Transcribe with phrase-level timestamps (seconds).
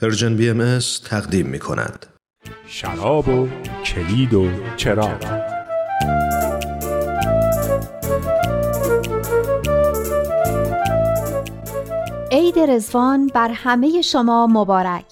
[0.00, 2.06] Persian BMS تقدیم می کند.
[2.66, 3.48] شراب و
[3.84, 5.24] کلید و چراغ
[12.32, 15.04] عید رضوان بر همه شما مبارک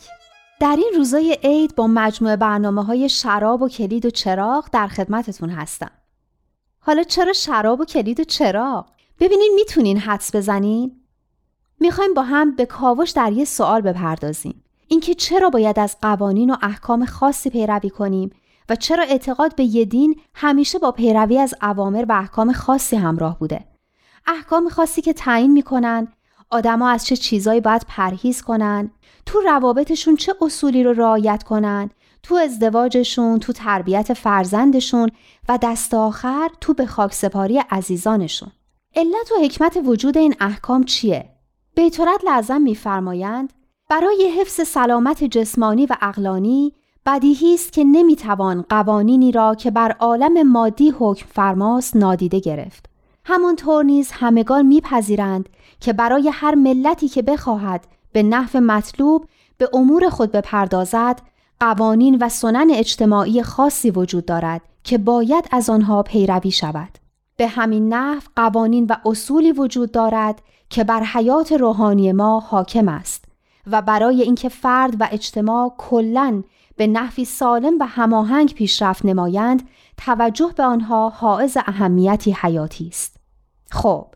[0.61, 5.51] در این روزای عید با مجموعه برنامه های شراب و کلید و چراغ در خدمتتون
[5.51, 5.91] هستم
[6.79, 8.87] حالا چرا شراب و کلید و چراغ؟
[9.21, 11.01] ببینین می‌تونین حدس بزنین؟
[11.81, 16.57] می‌خوایم با هم به کاوش در یه سوال بپردازیم اینکه چرا باید از قوانین و
[16.63, 18.31] احکام خاصی پیروی کنیم
[18.69, 23.39] و چرا اعتقاد به یه دین همیشه با پیروی از اوامر و احکام خاصی همراه
[23.39, 23.65] بوده.
[24.27, 26.09] احکام خاصی که تعیین می‌کنن
[26.51, 28.91] آدما از چه چیزایی باید پرهیز کنن
[29.27, 31.91] تو روابطشون چه اصولی رو رعایت کنن
[32.23, 35.11] تو ازدواجشون تو تربیت فرزندشون
[35.49, 38.51] و دست آخر تو به خاک سپاری عزیزانشون.
[38.97, 41.29] علت و حکمت وجود این احکام چیه؟
[41.75, 43.53] بیتورت لازم میفرمایند
[43.91, 46.73] برای حفظ سلامت جسمانی و اقلانی
[47.07, 52.87] بدیهی است که نمی‌توان قوانینی را که بر عالم مادی حکم فرماست نادیده گرفت.
[53.25, 55.49] همانطور نیز همگان میپذیرند
[55.81, 59.27] که برای هر ملتی که بخواهد به نحو مطلوب
[59.59, 61.21] به امور خود بپردازد
[61.61, 66.99] قوانین و سنن اجتماعی خاصی وجود دارد که باید از آنها پیروی شود.
[67.37, 73.28] به همین نحو قوانین و اصولی وجود دارد که بر حیات روحانی ما حاکم است.
[73.73, 76.43] و برای اینکه فرد و اجتماع کلاً
[76.77, 83.17] به نحوی سالم و هماهنگ پیشرفت نمایند توجه به آنها حائز اهمیتی حیاتی است.
[83.71, 84.07] خب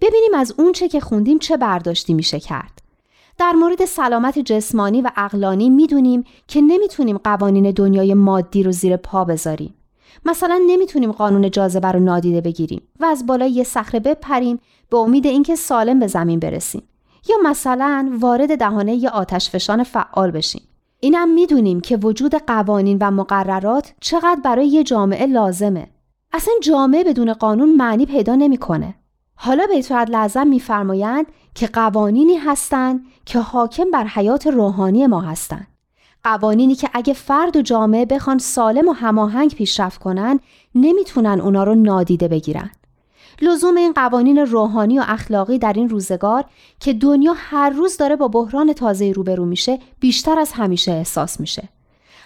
[0.00, 2.82] ببینیم از اونچه که خوندیم چه برداشتی میشه کرد.
[3.38, 9.24] در مورد سلامت جسمانی و اقلانی می‌دونیم که نمی‌تونیم قوانین دنیای مادی رو زیر پا
[9.24, 9.74] بذاریم.
[10.24, 15.26] مثلا نمی‌تونیم قانون جاذبه رو نادیده بگیریم و از بالای یه صخره بپریم به امید
[15.26, 16.82] اینکه سالم به زمین برسیم.
[17.28, 20.62] یا مثلا وارد دهانه آتش فشان فعال بشیم.
[21.00, 25.88] اینم می‌دونیم که وجود قوانین و مقررات چقدر برای یه جامعه لازمه.
[26.32, 28.94] اصلا جامعه بدون قانون معنی پیدا نمی‌کنه.
[29.34, 35.66] حالا بیت لازم میفرمایند که قوانینی هستند که حاکم بر حیات روحانی ما هستند.
[36.24, 40.40] قوانینی که اگه فرد و جامعه بخوان سالم و هماهنگ پیشرفت کنن
[40.74, 42.70] نمی‌تونن اونا رو نادیده بگیرن.
[43.40, 46.44] لزوم این قوانین روحانی و اخلاقی در این روزگار
[46.80, 51.68] که دنیا هر روز داره با بحران تازه روبرو میشه بیشتر از همیشه احساس میشه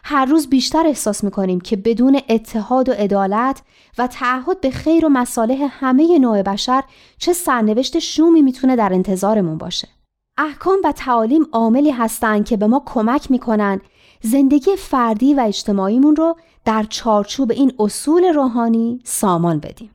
[0.05, 3.63] هر روز بیشتر احساس می‌کنیم که بدون اتحاد و عدالت
[3.99, 6.85] و تعهد به خیر و مصالح همه نوع بشر
[7.19, 9.89] چه سرنوشت شومی می‌تونه در انتظارمون باشه.
[10.39, 13.81] احکام و تعالیم عاملی هستند که به ما کمک می‌کنن
[14.23, 19.91] زندگی فردی و اجتماعیمون رو در چارچوب این اصول روحانی سامان بدیم.